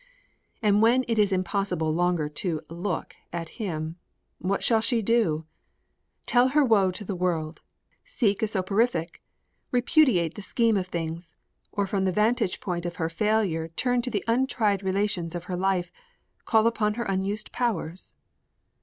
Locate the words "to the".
6.89-7.13, 14.01-14.23